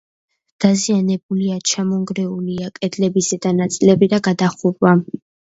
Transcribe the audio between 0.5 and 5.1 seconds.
დაზიანებულია: ჩამონგრეულია კედლების ზედა ნაწილები და გადახურვა.